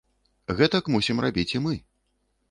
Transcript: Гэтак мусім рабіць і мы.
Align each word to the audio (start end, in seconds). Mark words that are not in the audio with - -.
Гэтак 0.61 0.89
мусім 0.95 1.21
рабіць 1.25 1.51
і 1.57 1.61
мы. 1.67 1.73